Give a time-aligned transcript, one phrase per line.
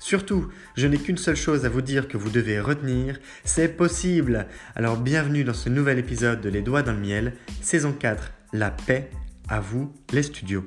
[0.00, 4.46] Surtout, je n'ai qu'une seule chose à vous dire que vous devez retenir, c'est possible.
[4.76, 7.32] Alors bienvenue dans ce nouvel épisode de Les Doigts dans le Miel,
[7.62, 9.10] saison 4, La paix,
[9.48, 10.64] à vous les studios.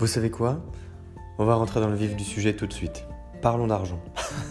[0.00, 0.68] Vous savez quoi?
[1.38, 3.06] On va rentrer dans le vif du sujet tout de suite.
[3.40, 4.02] Parlons d'argent.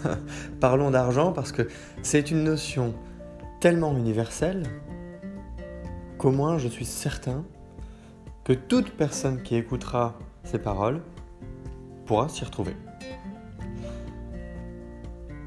[0.62, 1.68] Parlons d'argent parce que
[2.04, 2.96] c'est une notion
[3.60, 4.64] tellement universelle
[6.24, 7.44] qu'au moins je suis certain
[8.46, 11.02] que toute personne qui écoutera ces paroles
[12.06, 12.78] pourra s'y retrouver.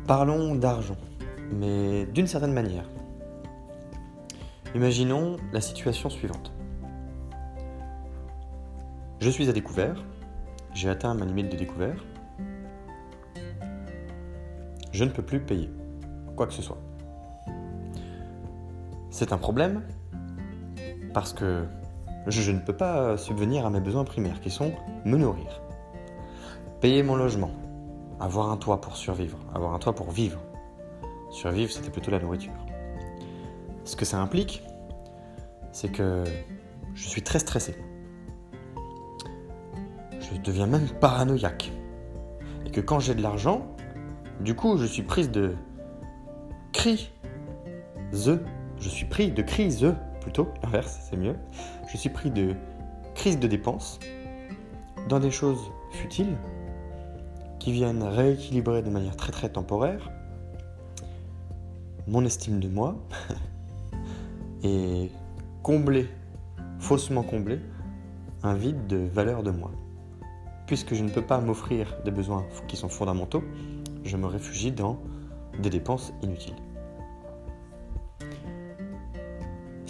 [0.07, 0.99] Parlons d'argent,
[1.51, 2.85] mais d'une certaine manière.
[4.75, 6.53] Imaginons la situation suivante.
[9.21, 10.05] Je suis à découvert,
[10.75, 12.05] j'ai atteint ma limite de découvert,
[14.93, 15.71] je ne peux plus payer
[16.37, 16.83] quoi que ce soit.
[19.09, 19.83] C'est un problème
[21.17, 21.65] parce que
[22.27, 24.73] je, ne peux pas subvenir à mes besoins primaires qui sont
[25.07, 25.63] me nourrir,
[26.83, 27.53] payer mon logement,
[28.21, 30.39] avoir un toit pour survivre, avoir un toit pour vivre.
[31.31, 32.53] Survivre, c'était plutôt la nourriture.
[33.85, 34.63] Ce que ça implique,
[35.73, 36.23] c'est que
[36.93, 37.75] je suis très stressé.
[40.21, 41.73] Je deviens même paranoïaque.
[42.67, 43.75] Et que quand j'ai de l'argent,
[44.41, 45.55] du coup, je suis prise de
[46.75, 47.09] crise.
[48.13, 48.39] Je
[48.91, 49.95] suis pris de crise
[50.27, 51.37] plutôt, l'inverse, c'est mieux.
[51.87, 52.57] Je suis pris de
[53.15, 54.01] crise de dépenses
[55.09, 56.37] dans des choses futiles
[57.61, 60.11] qui viennent rééquilibrer de manière très très temporaire
[62.09, 62.97] mon estime de moi
[64.65, 65.13] et
[65.63, 66.09] combler,
[66.81, 67.61] faussement combler,
[68.43, 69.71] un vide de valeur de moi.
[70.67, 73.45] Puisque je ne peux pas m'offrir des besoins qui sont fondamentaux,
[74.03, 74.99] je me réfugie dans
[75.63, 76.66] des dépenses inutiles.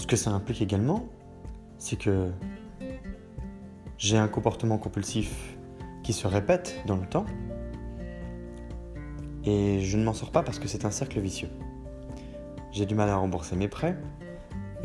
[0.06, 1.04] Ce que ça implique également,
[1.78, 2.30] c'est que
[3.98, 5.58] j'ai un comportement compulsif
[6.04, 7.26] qui se répète dans le temps
[9.42, 11.48] et je ne m'en sors pas parce que c'est un cercle vicieux.
[12.70, 13.98] J'ai du mal à rembourser mes prêts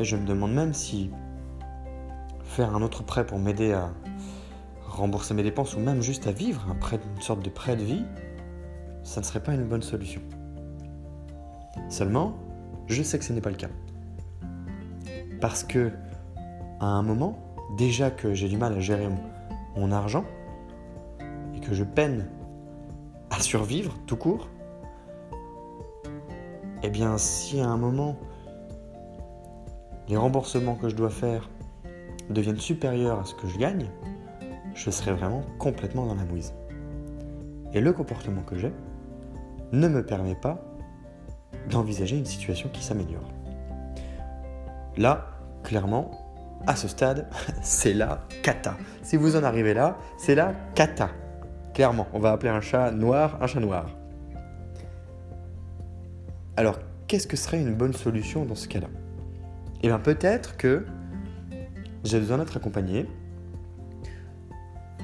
[0.00, 1.12] et je me demande même si
[2.42, 3.94] faire un autre prêt pour m'aider à
[4.88, 7.84] rembourser mes dépenses ou même juste à vivre, un prêt, une sorte de prêt de
[7.84, 8.04] vie,
[9.04, 10.20] ça ne serait pas une bonne solution.
[11.88, 12.34] Seulement,
[12.88, 13.70] je sais que ce n'est pas le cas.
[15.42, 15.90] Parce que,
[16.78, 17.36] à un moment,
[17.76, 19.08] déjà que j'ai du mal à gérer
[19.76, 20.24] mon argent
[21.56, 22.28] et que je peine
[23.28, 24.48] à survivre tout court,
[26.84, 28.16] eh bien, si à un moment
[30.06, 31.50] les remboursements que je dois faire
[32.30, 33.88] deviennent supérieurs à ce que je gagne,
[34.76, 36.54] je serai vraiment complètement dans la mouise.
[37.72, 38.72] Et le comportement que j'ai
[39.72, 40.62] ne me permet pas
[41.68, 43.28] d'envisager une situation qui s'améliore.
[44.96, 45.31] Là,
[45.62, 46.10] clairement,
[46.66, 47.28] à ce stade,
[47.62, 48.76] c'est la cata.
[49.02, 51.10] Si vous en arrivez là, c'est la cata.
[51.74, 53.86] Clairement, on va appeler un chat noir un chat noir.
[56.56, 56.78] Alors,
[57.08, 58.88] qu'est-ce que serait une bonne solution dans ce cas-là?
[59.82, 60.84] Et bien peut-être que
[62.04, 63.08] j'ai besoin d'être accompagné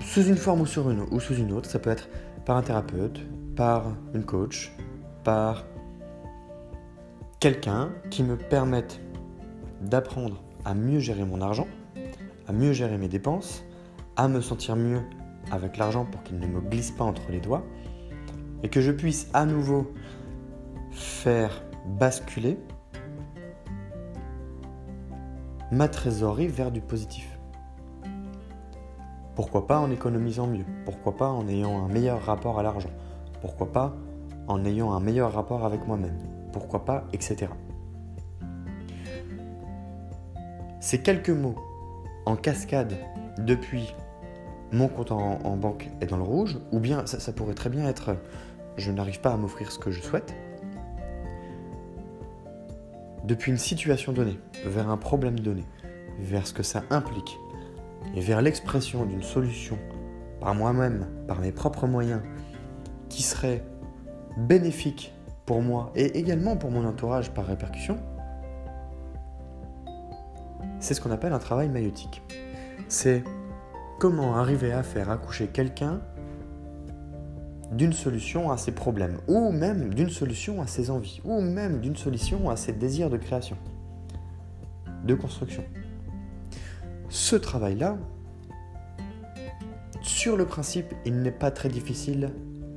[0.00, 1.68] sous une forme ou, sur une, ou sous une autre.
[1.68, 2.08] Ça peut être
[2.44, 3.20] par un thérapeute,
[3.56, 4.72] par une coach,
[5.24, 5.64] par
[7.40, 9.00] quelqu'un qui me permette
[9.80, 11.66] d'apprendre à mieux gérer mon argent,
[12.46, 13.64] à mieux gérer mes dépenses,
[14.16, 15.00] à me sentir mieux
[15.50, 17.64] avec l'argent pour qu'il ne me glisse pas entre les doigts,
[18.62, 19.90] et que je puisse à nouveau
[20.90, 21.62] faire
[21.98, 22.58] basculer
[25.72, 27.38] ma trésorerie vers du positif.
[29.34, 30.66] Pourquoi pas en économisant mieux?
[30.84, 32.90] Pourquoi pas en ayant un meilleur rapport à l'argent?
[33.40, 33.96] Pourquoi pas
[34.48, 36.18] en ayant un meilleur rapport avec moi-même?
[36.52, 37.48] Pourquoi pas Etc.
[40.80, 41.56] Ces quelques mots
[42.26, 42.94] en cascade
[43.38, 43.94] depuis
[44.70, 48.16] mon compte en, banque est dans le rouge, ou bien ça pourrait très bien être
[48.76, 50.34] je n'arrive pas à m'offrir ce que je souhaite,
[53.24, 55.64] depuis une situation donnée, vers un problème donné,
[56.20, 57.38] vers ce que ça implique,
[58.14, 59.76] et vers l'expression d'une solution
[60.40, 62.22] par moi-même, par mes propres moyens,
[63.08, 63.64] qui serait
[64.36, 65.12] bénéfique
[65.44, 67.98] pour moi et également pour mon entourage par répercussion,
[70.80, 72.22] c'est ce qu'on appelle un travail maïotique.
[72.88, 73.24] C'est
[73.98, 76.00] comment arriver à faire accoucher quelqu'un
[77.72, 81.96] d'une solution à ses problèmes, ou même d'une solution à ses envies, ou même d'une
[81.96, 83.56] solution à ses désirs de création,
[85.04, 85.64] de construction.
[87.10, 87.98] Ce travail-là,
[90.00, 92.30] sur le principe, il n'est pas très difficile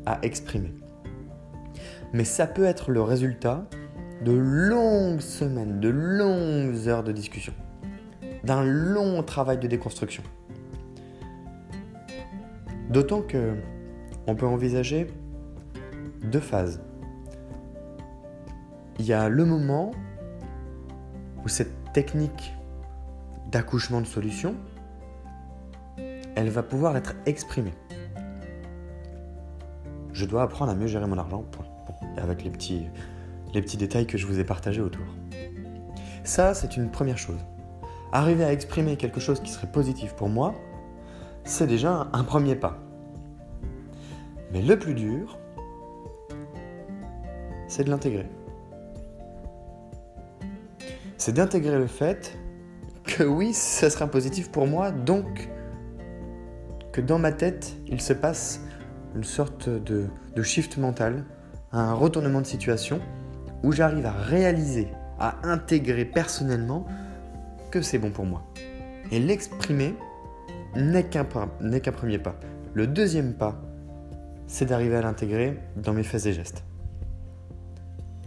[0.05, 0.73] à exprimer.
[2.13, 3.65] Mais ça peut être le résultat
[4.25, 7.53] de longues semaines, de longues heures de discussion,
[8.43, 10.23] d'un long travail de déconstruction.
[12.89, 13.55] D'autant que
[14.27, 15.07] on peut envisager
[16.23, 16.81] deux phases.
[18.99, 19.91] Il y a le moment
[21.43, 22.53] où cette technique
[23.51, 24.55] d'accouchement de solution,
[26.35, 27.73] elle va pouvoir être exprimée.
[30.13, 31.43] Je dois apprendre à mieux gérer mon argent,
[32.17, 32.85] avec les petits,
[33.53, 35.05] les petits détails que je vous ai partagés autour.
[36.23, 37.39] Ça, c'est une première chose.
[38.11, 40.53] Arriver à exprimer quelque chose qui serait positif pour moi,
[41.43, 42.77] c'est déjà un premier pas.
[44.51, 45.37] Mais le plus dur,
[47.67, 48.27] c'est de l'intégrer.
[51.17, 52.37] C'est d'intégrer le fait
[53.03, 55.49] que oui, ça sera positif pour moi, donc
[56.91, 58.61] que dans ma tête, il se passe
[59.15, 61.23] une sorte de, de shift mental,
[61.71, 62.99] un retournement de situation,
[63.63, 64.87] où j'arrive à réaliser,
[65.19, 66.85] à intégrer personnellement
[67.71, 68.43] que c'est bon pour moi.
[69.11, 69.95] Et l'exprimer
[70.75, 72.39] n'est qu'un premier pas.
[72.73, 73.59] Le deuxième pas,
[74.47, 76.63] c'est d'arriver à l'intégrer dans mes faits et gestes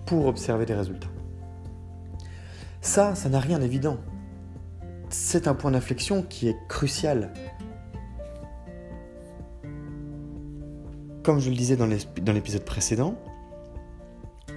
[0.07, 1.09] pour observer les résultats.
[2.81, 3.99] Ça, ça n'a rien d'évident.
[5.09, 7.33] C'est un point d'inflexion qui est crucial.
[11.23, 13.15] Comme je le disais dans l'épisode précédent,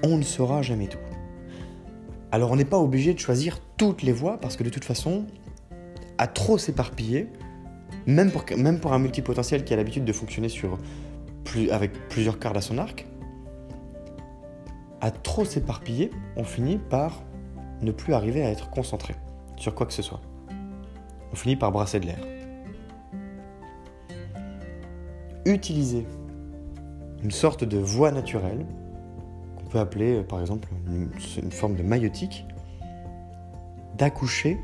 [0.03, 0.97] on ne saura jamais tout.
[2.31, 5.25] Alors on n'est pas obligé de choisir toutes les voies parce que de toute façon,
[6.17, 7.27] à trop s'éparpiller,
[8.05, 10.47] même pour, un multipotentiel qui a l'habitude de fonctionner
[11.71, 13.07] avec plusieurs cartes à son arc,
[14.99, 17.23] à trop s'éparpiller, on finit par
[17.81, 19.15] ne plus arriver à être concentré
[19.55, 20.21] sur quoi que ce soit.
[21.31, 22.19] On finit par brasser de l'air.
[25.45, 26.05] Utiliser
[27.23, 28.65] une sorte de voie naturelle,
[29.67, 31.09] qu'on peut appeler par exemple une,
[31.41, 32.45] une forme de maïotique,
[33.97, 34.57] d'accoucher,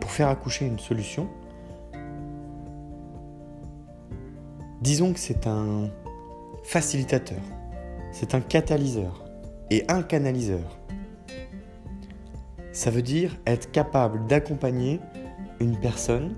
[0.00, 1.28] pour faire accoucher une solution,
[4.86, 5.90] Disons que c'est un
[6.62, 7.40] facilitateur,
[8.12, 9.24] c'est un catalyseur
[9.68, 10.78] et un canaliseur.
[12.70, 15.00] Ça veut dire être capable d'accompagner
[15.58, 16.36] une personne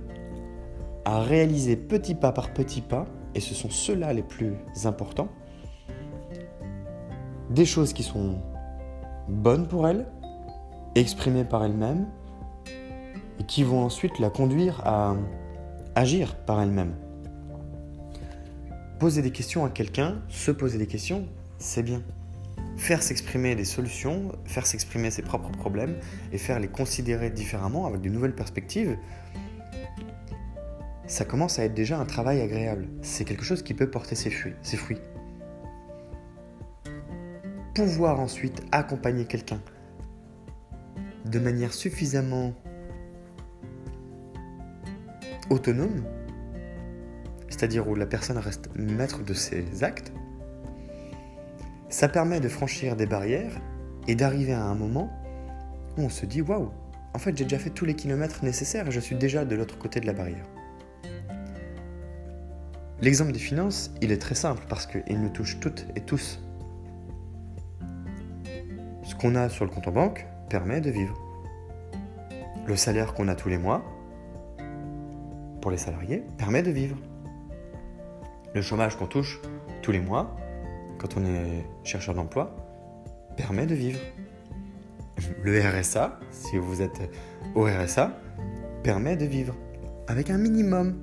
[1.04, 5.28] à réaliser petit pas par petit pas, et ce sont ceux-là les plus importants,
[7.50, 8.40] des choses qui sont
[9.28, 10.06] bonnes pour elle,
[10.94, 12.06] exprimées par elle-même,
[13.40, 15.16] et qui vont ensuite la conduire à
[15.94, 16.94] agir par elle-même.
[18.98, 21.26] Poser des questions à quelqu'un, se poser des questions,
[21.58, 22.02] c'est bien.
[22.76, 25.96] Faire s'exprimer des solutions, faire s'exprimer ses propres problèmes
[26.32, 28.96] et faire les considérer différemment avec de nouvelles perspectives,
[31.06, 32.88] ça commence à être déjà un travail agréable.
[33.02, 34.54] C'est quelque chose qui peut porter ses fruits.
[34.62, 34.98] Ses fruits.
[37.78, 39.60] Pouvoir ensuite accompagner quelqu'un
[41.24, 42.52] de manière suffisamment
[45.50, 46.02] autonome
[47.58, 50.12] c'est-à-dire où la personne reste maître de ses actes,
[51.88, 53.60] ça permet de franchir des barrières
[54.06, 55.10] et d'arriver à un moment
[55.96, 56.70] où on se dit waouh,
[57.14, 59.76] en fait j'ai déjà fait tous les kilomètres nécessaires et je suis déjà de l'autre
[59.76, 60.46] côté de la barrière.
[63.00, 66.40] L'exemple des finances, il est très simple parce qu'il nous touche toutes et tous.
[69.20, 71.14] Qu'on a sur le compte en banque permet de vivre.
[72.66, 73.82] Le salaire qu'on a tous les mois,
[75.60, 76.96] pour les salariés, permet de vivre.
[78.54, 79.40] Le chômage qu'on touche
[79.82, 80.36] tous les mois,
[80.98, 82.54] quand on est chercheur d'emploi,
[83.36, 84.00] permet de vivre.
[85.42, 87.10] Le RSA, si vous êtes
[87.54, 88.12] au RSA,
[88.82, 89.54] permet de vivre.
[90.06, 91.02] Avec un minimum.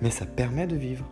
[0.00, 1.04] Mais ça permet de vivre.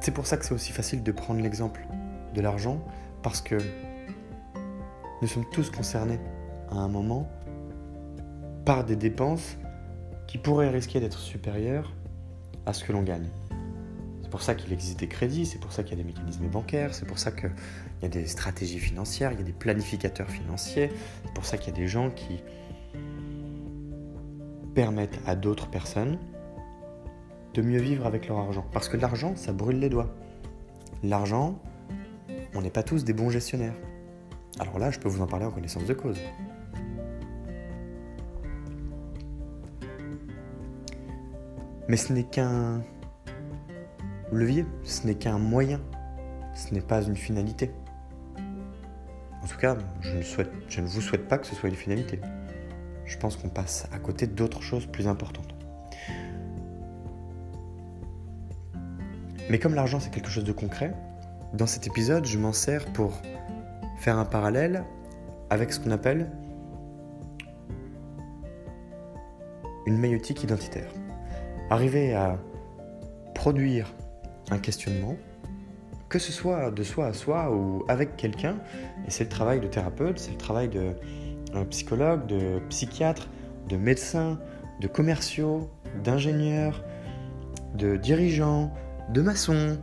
[0.00, 1.86] C'est pour ça que c'est aussi facile de prendre l'exemple
[2.34, 2.80] de l'argent,
[3.22, 3.56] parce que
[5.20, 6.20] nous sommes tous concernés
[6.70, 7.28] à un moment
[8.64, 9.56] par des dépenses
[10.26, 11.92] qui pourraient risquer d'être supérieures
[12.66, 13.26] à ce que l'on gagne.
[14.22, 16.48] C'est pour ça qu'il existe des crédits, c'est pour ça qu'il y a des mécanismes
[16.48, 17.50] bancaires, c'est pour ça qu'il
[18.02, 20.92] y a des stratégies financières, il y a des planificateurs financiers,
[21.24, 22.42] c'est pour ça qu'il y a des gens qui
[24.74, 26.18] permettent à d'autres personnes
[27.58, 28.64] de mieux vivre avec leur argent.
[28.72, 30.14] Parce que l'argent, ça brûle les doigts.
[31.02, 31.58] L'argent,
[32.54, 33.74] on n'est pas tous des bons gestionnaires.
[34.60, 36.18] Alors là, je peux vous en parler en connaissance de cause.
[41.88, 42.80] Mais ce n'est qu'un
[44.30, 45.80] levier, ce n'est qu'un moyen,
[46.54, 47.72] ce n'est pas une finalité.
[49.42, 50.22] En tout cas, je ne,
[50.68, 52.20] je ne vous souhaite pas que ce soit une finalité.
[53.04, 55.57] Je pense qu'on passe à côté d'autres choses plus importantes.
[59.50, 60.92] Mais comme l'argent c'est quelque chose de concret,
[61.54, 63.22] dans cet épisode, je m'en sers pour
[63.98, 64.84] faire un parallèle
[65.50, 66.30] avec ce qu'on appelle
[69.86, 70.90] une maïotique identitaire.
[71.70, 72.38] Arriver à
[73.34, 73.94] produire
[74.50, 75.16] un questionnement,
[76.10, 78.56] que ce soit de soi à soi ou avec quelqu'un,
[79.06, 80.92] et c'est le travail de thérapeute, c'est le travail de
[81.70, 83.28] psychologue, de psychiatre,
[83.68, 84.38] de médecin,
[84.80, 85.70] de commerciaux,
[86.04, 86.84] d'ingénieurs,
[87.74, 88.72] de dirigeants,
[89.10, 89.78] de maçons,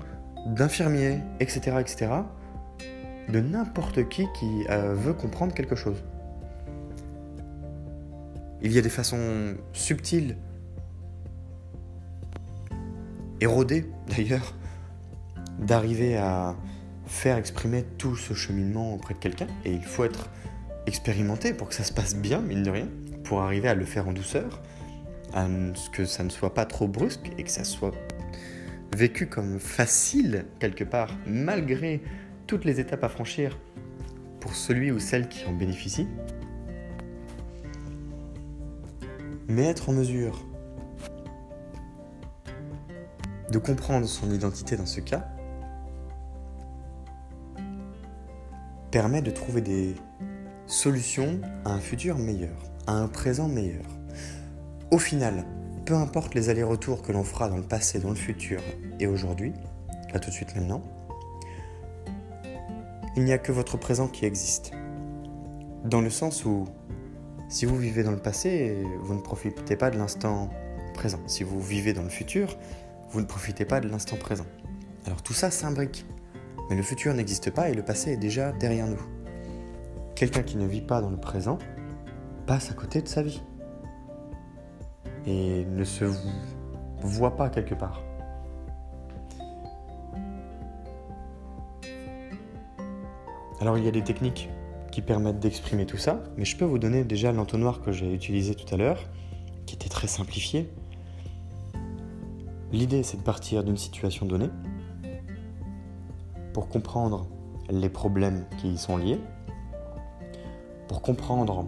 [0.46, 2.08] d'infirmiers, etc., etc.,
[3.30, 6.04] de n'importe qui qui euh, veut comprendre quelque chose.
[8.62, 10.38] Il y a des façons subtiles
[13.42, 14.54] érodé d'ailleurs,
[15.60, 16.56] d'arriver à
[17.06, 19.48] faire exprimer tout ce cheminement auprès de quelqu'un.
[19.64, 20.30] Et il faut être
[20.86, 22.88] expérimenté pour que ça se passe bien, mine de rien,
[23.24, 24.62] pour arriver à le faire en douceur,
[25.34, 27.94] à ce que ça ne soit pas trop brusque et que ça soit
[28.96, 32.02] vécu comme facile quelque part, malgré
[32.48, 33.60] toutes les étapes à franchir
[34.40, 36.08] pour celui ou celle qui en bénéficie.
[39.48, 40.44] Mais être en mesure
[43.52, 45.28] de comprendre son identité dans ce cas
[48.92, 49.96] permet de trouver des
[50.68, 53.86] solutions à un futur meilleur, à un présent meilleur.
[54.90, 55.46] Au final,
[55.86, 58.60] peu importe les allers-retours que l'on fera dans le passé, dans le futur
[59.00, 59.54] et aujourd'hui,
[60.12, 60.82] là tout de suite maintenant,
[63.16, 64.72] il n'y a que votre présent qui existe.
[65.84, 66.66] Dans le sens où,
[67.50, 70.50] si vous vivez dans le passé, vous ne profitez pas de l'instant
[70.96, 71.20] présent.
[71.28, 72.58] Si vous vivez dans le futur,
[73.12, 74.46] vous ne profitez pas de l'instant présent.
[75.06, 76.06] Alors tout ça s'imbrique.
[76.70, 79.02] Mais le futur n'existe pas et le passé est déjà derrière nous.
[80.16, 81.60] Quelqu'un qui ne vit pas dans le présent
[82.48, 83.44] passe à côté de sa vie.
[85.26, 86.06] Et ne se
[87.00, 88.02] voit pas quelque part.
[93.60, 94.50] Alors il y a des techniques
[94.92, 98.56] qui permettent d'exprimer tout ça, mais je peux vous donner déjà l'entonnoir que j'ai utilisé
[98.56, 99.00] tout à l'heure,
[99.66, 100.70] qui était très simplifié,
[102.76, 104.50] L'idée, c'est de partir d'une situation donnée
[106.54, 107.26] pour comprendre
[107.70, 109.20] les problèmes qui y sont liés,
[110.90, 111.68] pour comprendre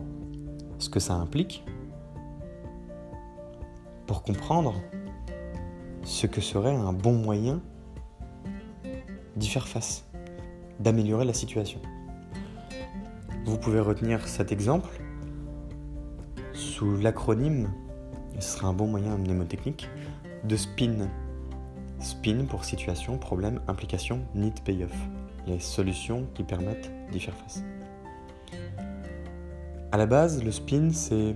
[0.79, 1.63] ce que ça implique,
[4.27, 4.73] comprendre
[6.03, 7.61] ce que serait un bon moyen
[9.37, 10.03] d'y faire face,
[10.81, 11.79] d'améliorer la situation.
[13.45, 14.89] Vous pouvez retenir cet exemple
[16.51, 17.69] sous l'acronyme,
[18.39, 19.87] ce sera un bon moyen mnémotechnique,
[20.43, 21.07] de SPIN.
[21.99, 24.93] SPIN pour situation, problème, implication, need, payoff.
[25.45, 27.63] Les solutions qui permettent d'y faire face.
[29.93, 31.33] À la base, le SPIN, c'est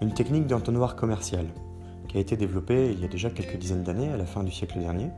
[0.00, 1.46] une technique d'entonnoir commercial
[2.14, 4.52] qui a été développée il y a déjà quelques dizaines d'années, à la fin du
[4.52, 5.10] siècle dernier,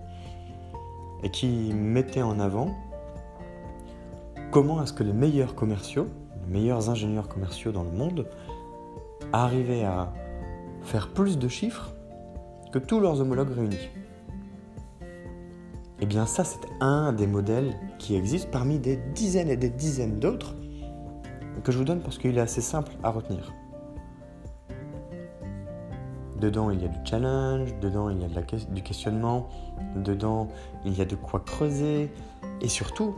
[1.23, 2.75] et qui mettait en avant
[4.51, 6.09] comment est-ce que les meilleurs commerciaux,
[6.47, 8.27] les meilleurs ingénieurs commerciaux dans le monde,
[9.33, 10.13] arrivaient à
[10.83, 11.93] faire plus de chiffres
[12.79, 13.91] tous leurs homologues réunis.
[15.99, 19.71] Et eh bien ça, c'est un des modèles qui existe parmi des dizaines et des
[19.71, 20.55] dizaines d'autres
[21.65, 23.55] que je vous donne parce qu'il est assez simple à retenir.
[26.41, 28.29] Dedans, il y a du challenge, dedans, il y a
[28.71, 29.49] du questionnement,
[29.97, 30.49] dedans,
[30.85, 32.11] il y a de quoi creuser,
[32.61, 33.15] et surtout,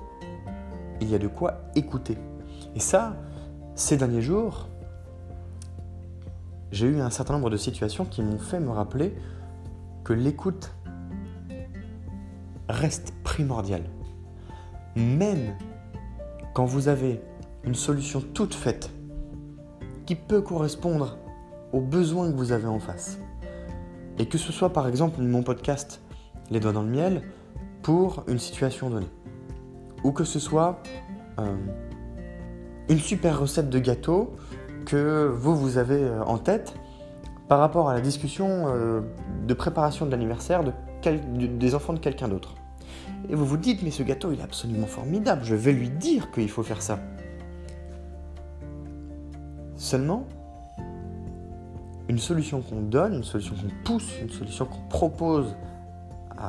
[1.00, 2.16] il y a de quoi écouter.
[2.76, 3.16] Et ça,
[3.74, 4.68] ces derniers jours,
[6.70, 9.14] j'ai eu un certain nombre de situations qui m'ont fait me rappeler
[10.04, 10.72] que l'écoute
[12.68, 13.84] reste primordiale.
[14.96, 15.56] Même
[16.54, 17.20] quand vous avez
[17.64, 18.90] une solution toute faite
[20.06, 21.18] qui peut correspondre
[21.72, 23.18] aux besoins que vous avez en face.
[24.18, 26.00] Et que ce soit par exemple mon podcast
[26.50, 27.22] Les doigts dans le miel
[27.82, 29.10] pour une situation donnée.
[30.04, 30.82] Ou que ce soit
[31.38, 31.56] euh,
[32.88, 34.34] une super recette de gâteau
[34.86, 36.74] que vous, vous avez euh, en tête
[37.48, 39.00] par rapport à la discussion euh,
[39.46, 40.72] de préparation de l'anniversaire de
[41.02, 42.54] des enfants de quelqu'un d'autre.
[43.28, 46.30] Et vous vous dites, mais ce gâteau, il est absolument formidable, je vais lui dire
[46.30, 46.98] qu'il faut faire ça.
[49.76, 50.26] Seulement,
[52.08, 55.54] une solution qu'on donne, une solution qu'on pousse, une solution qu'on propose,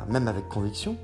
[0.07, 0.95] même avec conviction,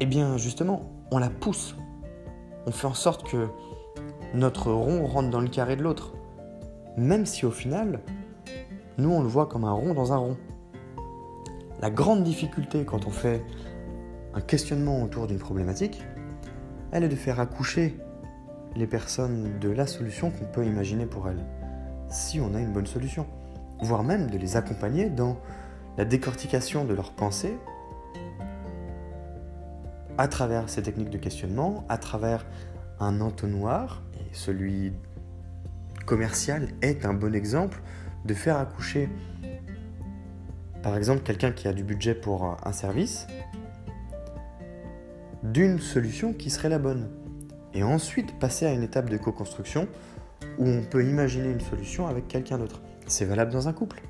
[0.00, 1.76] eh bien justement, on la pousse.
[2.66, 3.48] On fait en sorte que
[4.34, 6.12] notre rond rentre dans le carré de l'autre.
[6.96, 8.00] Même si au final,
[8.98, 10.36] nous on le voit comme un rond dans un rond.
[11.80, 13.44] La grande difficulté quand on fait
[14.34, 16.02] un questionnement autour d'une problématique,
[16.90, 17.96] elle est de faire accoucher
[18.78, 21.44] les personnes de la solution qu'on peut imaginer pour elles,
[22.08, 23.26] si on a une bonne solution,
[23.82, 25.36] voire même de les accompagner dans
[25.96, 27.58] la décortication de leurs pensées
[30.16, 32.46] à travers ces techniques de questionnement, à travers
[33.00, 34.92] un entonnoir, et celui
[36.06, 37.82] commercial est un bon exemple
[38.24, 39.08] de faire accoucher
[40.82, 43.26] par exemple quelqu'un qui a du budget pour un service
[45.42, 47.10] d'une solution qui serait la bonne
[47.78, 49.86] et ensuite passer à une étape de co-construction
[50.58, 52.82] où on peut imaginer une solution avec quelqu'un d'autre.
[53.06, 54.02] C'est valable dans un couple,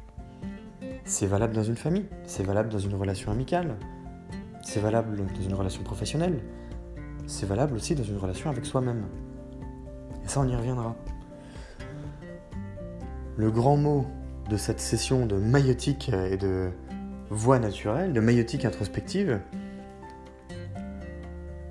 [1.04, 3.76] c'est valable dans une famille, c'est valable dans une relation amicale,
[4.62, 6.40] c'est valable dans une relation professionnelle,
[7.26, 9.04] c'est valable aussi dans une relation avec soi-même.
[10.24, 10.96] Et ça, on y reviendra.
[13.36, 14.06] Le grand mot
[14.48, 16.70] de cette session de maïotique et de
[17.28, 19.40] voix naturelle, de maïotique introspective,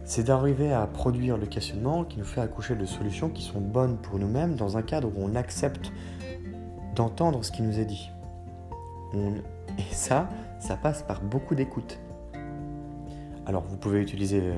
[0.07, 3.97] c'est d'arriver à produire le questionnement qui nous fait accoucher de solutions qui sont bonnes
[3.97, 5.91] pour nous-mêmes dans un cadre où on accepte
[6.95, 8.09] d'entendre ce qui nous est dit.
[9.13, 11.99] Et ça, ça passe par beaucoup d'écoute.
[13.45, 14.55] Alors vous pouvez utiliser euh,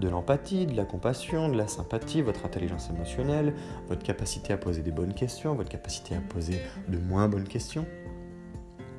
[0.00, 3.54] de l'empathie, de la compassion, de la sympathie, votre intelligence émotionnelle,
[3.88, 7.86] votre capacité à poser des bonnes questions, votre capacité à poser de moins bonnes questions.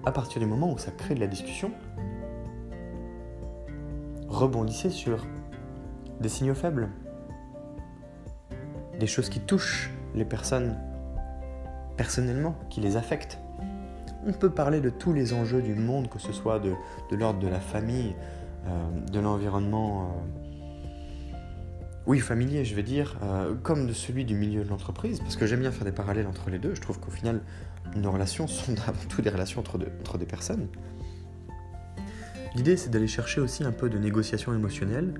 [0.05, 1.71] À partir du moment où ça crée de la discussion,
[4.29, 5.27] rebondissez sur
[6.21, 6.89] des signaux faibles,
[8.99, 10.77] des choses qui touchent les personnes
[11.97, 13.39] personnellement, qui les affectent.
[14.25, 16.73] On peut parler de tous les enjeux du monde, que ce soit de,
[17.11, 18.15] l'ordre de la famille,
[18.67, 20.41] euh, de l'environnement, euh,
[22.07, 25.45] oui, familier, je vais dire, euh, comme de celui du milieu de l'entreprise, parce que
[25.45, 26.75] j'aime bien faire des parallèles entre les deux.
[26.75, 27.41] Je trouve qu'au final,
[27.95, 30.67] nos relations sont avant tout des relations entre, entre des personnes.
[32.55, 35.13] L'idée, c'est d'aller chercher aussi un peu de négociation émotionnelle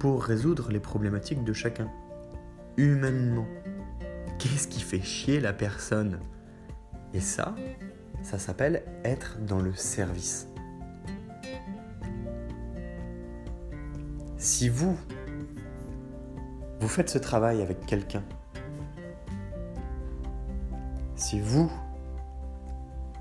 [0.00, 1.88] pour résoudre les problématiques de chacun.
[2.78, 3.46] Humainement.
[4.38, 6.20] Qu'est-ce qui fait chier la personne?
[7.12, 7.54] Et ça,
[8.22, 10.48] ça s'appelle être dans le service.
[14.38, 14.96] Si vous,
[16.80, 18.22] vous faites ce travail avec quelqu'un,
[21.14, 21.70] si vous,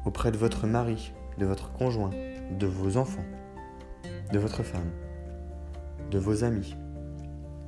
[0.05, 2.11] auprès de votre mari, de votre conjoint,
[2.57, 3.25] de vos enfants,
[4.31, 4.89] de votre femme,
[6.11, 6.75] de vos amis,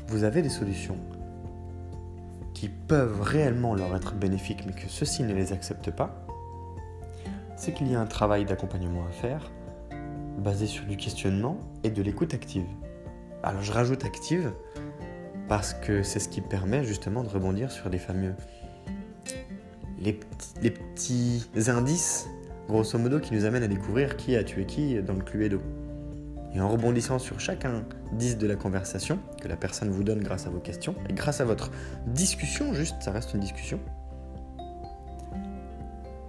[0.08, 0.98] vous avez des solutions
[2.54, 6.26] qui peuvent réellement leur être bénéfiques mais que ceux-ci ne les acceptent pas,
[7.56, 9.52] c'est qu'il y a un travail d'accompagnement à faire
[10.38, 12.66] basé sur du questionnement et de l'écoute active.
[13.44, 14.52] Alors je rajoute active
[15.48, 18.34] parce que c'est ce qui permet justement de rebondir sur les fameux
[20.00, 22.28] les, petits indices
[22.68, 25.60] grosso modo qui nous amènent à découvrir qui a tué qui dans le Cluedo.
[26.54, 27.84] Et en rebondissant sur chacun
[28.14, 31.40] 10 de la conversation que la personne vous donne grâce à vos questions, et grâce
[31.40, 31.72] à votre
[32.08, 33.80] discussion, juste, ça reste une discussion,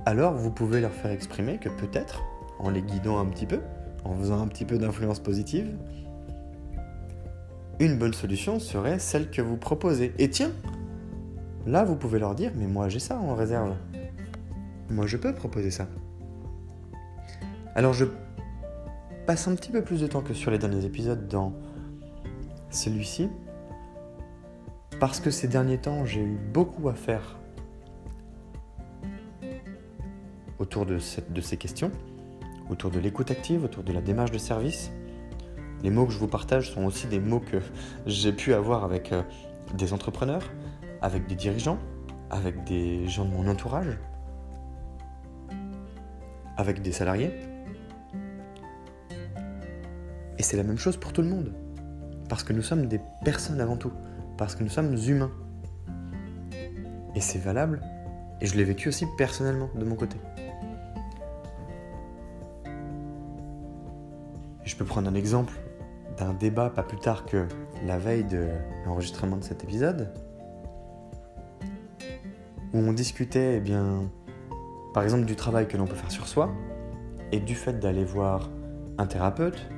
[0.04, 2.22] alors vous pouvez leur faire exprimer que peut-être,
[2.58, 3.60] en les guidant un petit peu,
[4.04, 5.76] en faisant un petit peu d'influence positive,
[7.78, 10.12] une bonne solution serait celle que vous proposez.
[10.18, 10.50] Et tiens,
[11.66, 13.74] là vous pouvez leur dire, mais moi j'ai ça en réserve.
[14.90, 15.86] Moi je peux proposer ça.
[17.74, 18.04] Alors je
[19.26, 21.52] passe un petit peu plus de temps que sur les derniers épisodes dans
[22.70, 23.28] celui-ci,
[24.98, 27.38] parce que ces derniers temps, j'ai eu beaucoup à faire
[30.58, 30.98] autour de,
[31.30, 31.90] de ces questions,
[32.70, 34.92] autour de l'écoute active, autour de la démarche de service.
[35.82, 37.58] Les mots que je vous partage sont aussi des mots que
[38.06, 39.22] j'ai pu avoir avec euh,
[39.74, 40.50] des entrepreneurs,
[41.00, 41.78] avec des dirigeants,
[42.30, 43.98] avec des gens de mon entourage,
[46.56, 47.51] avec des salariés.
[50.42, 51.52] Et c'est la même chose pour tout le monde.
[52.28, 53.92] Parce que nous sommes des personnes avant tout.
[54.36, 55.30] Parce que nous sommes humains.
[57.14, 57.80] Et c'est valable.
[58.40, 60.16] Et je l'ai vécu aussi personnellement de mon côté.
[64.64, 65.52] je peux prendre un exemple
[66.18, 67.46] d'un débat pas plus tard que
[67.84, 68.48] la veille de
[68.86, 70.08] l'enregistrement de cet épisode,
[72.72, 74.10] où on discutait, eh bien,
[74.94, 76.50] par exemple, du travail que l'on peut faire sur soi
[77.32, 78.50] et du fait d'aller voir
[78.96, 79.68] un thérapeute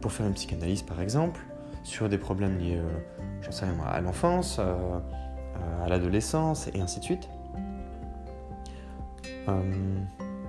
[0.00, 1.40] pour faire une psychanalyse, par exemple,
[1.82, 7.04] sur des problèmes liés, euh, sais à l'enfance, euh, euh, à l'adolescence et ainsi de
[7.04, 7.28] suite.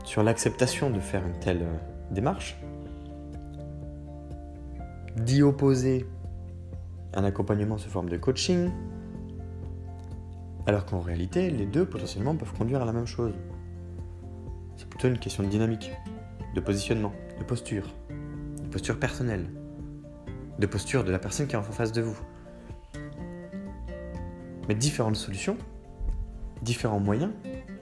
[0.03, 1.65] sur l'acceptation de faire une telle
[2.11, 2.55] démarche,
[5.15, 6.05] d'y opposer
[7.15, 8.69] un accompagnement sous forme de coaching,
[10.67, 13.33] alors qu'en réalité, les deux potentiellement peuvent conduire à la même chose.
[14.77, 15.91] C'est plutôt une question de dynamique,
[16.53, 17.87] de positionnement, de posture,
[18.71, 19.51] posture personnelle,
[20.57, 22.17] de posture de la personne qui est en face de vous.
[24.67, 25.57] Mais différentes solutions,
[26.61, 27.31] différents moyens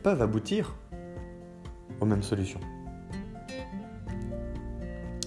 [0.04, 0.76] peuvent aboutir
[2.02, 2.60] aux mêmes solutions.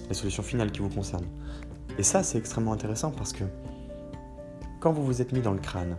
[0.09, 1.29] Les solutions finales qui vous concernent.
[1.97, 3.45] Et ça, c'est extrêmement intéressant parce que
[4.79, 5.97] quand vous vous êtes mis dans le crâne,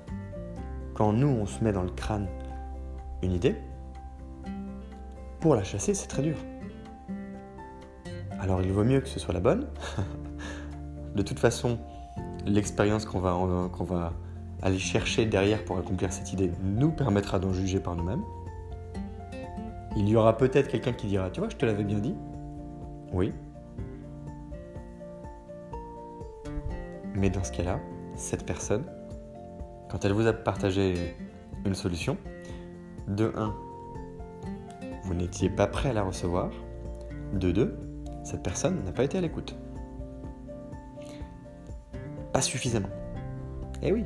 [0.92, 2.28] quand nous, on se met dans le crâne
[3.22, 3.56] une idée,
[5.40, 6.36] pour la chasser, c'est très dur.
[8.44, 9.66] Alors il vaut mieux que ce soit la bonne.
[11.16, 11.78] de toute façon,
[12.44, 14.12] l'expérience qu'on va,
[14.60, 18.22] aller chercher derrière pour accomplir cette idée nous permettra d'en juger par nous-mêmes.
[19.96, 22.14] Il y aura peut-être quelqu'un qui dira, tu vois, je te l'avais bien dit.
[23.14, 23.32] Oui,
[27.14, 27.80] Mais dans ce cas-là,
[28.14, 28.84] cette personne,
[29.88, 31.16] quand elle vous a partagé
[31.64, 32.18] une solution,
[33.08, 33.54] de 1,
[35.04, 36.50] vous n'étiez pas prêt à la recevoir.
[37.32, 37.83] De 2,
[38.24, 39.54] cette personne n'a pas été à l'écoute.
[42.32, 42.88] Pas suffisamment.
[43.82, 44.04] Eh oui,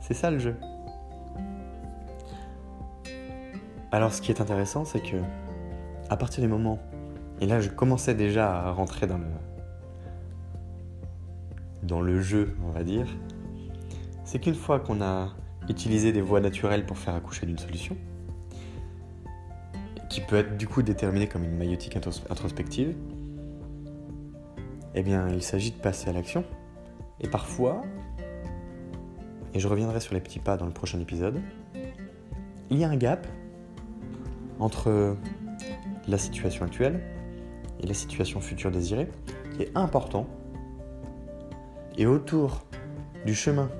[0.00, 0.56] c'est ça le jeu.
[3.92, 5.16] Alors ce qui est intéressant, c'est que
[6.10, 6.78] à partir du moment,
[7.40, 9.26] et là je commençais déjà à rentrer dans le,
[11.84, 13.06] dans le jeu, on va dire,
[14.24, 15.30] c'est qu'une fois qu'on a
[15.68, 17.96] utilisé des voies naturelles pour faire accoucher d'une solution,
[20.28, 22.94] peut être du coup déterminée comme une maïotique introspective,
[24.94, 26.44] eh bien il s'agit de passer à l'action.
[27.20, 27.82] Et parfois,
[29.54, 31.40] et je reviendrai sur les petits pas dans le prochain épisode,
[32.70, 33.26] il y a un gap
[34.60, 35.16] entre
[36.06, 37.00] la situation actuelle
[37.80, 39.08] et la situation future désirée
[39.56, 40.26] qui est important
[41.96, 42.64] et autour
[43.24, 43.70] du chemin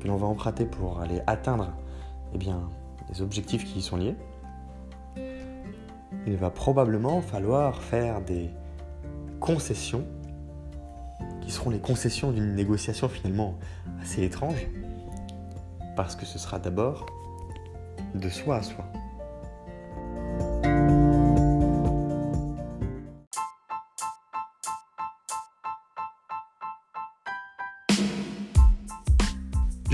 [0.00, 1.72] que l'on va emprunter pour aller atteindre
[2.34, 2.68] eh bien,
[3.10, 4.16] les objectifs qui y sont liés,
[6.26, 8.50] il va probablement falloir faire des
[9.40, 10.04] concessions
[11.42, 13.54] qui seront les concessions d'une négociation finalement
[14.00, 14.66] assez étrange,
[15.96, 17.06] parce que ce sera d'abord
[18.14, 18.84] de soi à soi.